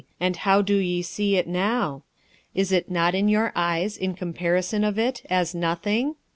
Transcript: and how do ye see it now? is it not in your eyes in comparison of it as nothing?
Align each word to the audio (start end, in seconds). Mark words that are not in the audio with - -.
and 0.19 0.37
how 0.37 0.63
do 0.63 0.77
ye 0.77 1.03
see 1.03 1.35
it 1.35 1.45
now? 1.47 2.01
is 2.55 2.71
it 2.71 2.89
not 2.89 3.13
in 3.13 3.29
your 3.29 3.51
eyes 3.55 3.95
in 3.97 4.15
comparison 4.15 4.83
of 4.83 4.97
it 4.97 5.21
as 5.29 5.53
nothing? 5.53 6.15